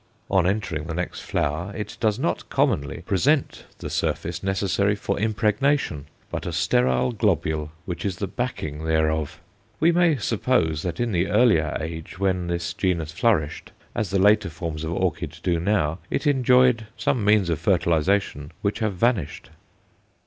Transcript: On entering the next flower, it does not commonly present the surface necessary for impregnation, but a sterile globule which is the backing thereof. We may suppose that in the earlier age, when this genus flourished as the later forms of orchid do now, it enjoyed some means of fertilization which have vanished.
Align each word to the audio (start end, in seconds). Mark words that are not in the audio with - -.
On 0.31 0.47
entering 0.47 0.87
the 0.87 0.95
next 0.95 1.19
flower, 1.19 1.71
it 1.75 1.95
does 1.99 2.17
not 2.17 2.49
commonly 2.49 3.01
present 3.03 3.65
the 3.77 3.89
surface 3.91 4.41
necessary 4.41 4.95
for 4.95 5.19
impregnation, 5.19 6.07
but 6.31 6.47
a 6.47 6.51
sterile 6.53 7.11
globule 7.11 7.71
which 7.85 8.03
is 8.03 8.15
the 8.15 8.25
backing 8.25 8.85
thereof. 8.85 9.39
We 9.79 9.91
may 9.91 10.15
suppose 10.17 10.81
that 10.81 10.99
in 10.99 11.11
the 11.11 11.27
earlier 11.27 11.77
age, 11.79 12.17
when 12.17 12.47
this 12.47 12.73
genus 12.73 13.11
flourished 13.11 13.73
as 13.93 14.09
the 14.09 14.17
later 14.17 14.49
forms 14.49 14.83
of 14.83 14.91
orchid 14.91 15.37
do 15.43 15.59
now, 15.59 15.99
it 16.09 16.25
enjoyed 16.25 16.87
some 16.97 17.23
means 17.23 17.47
of 17.51 17.59
fertilization 17.59 18.51
which 18.63 18.79
have 18.79 18.95
vanished. 18.95 19.51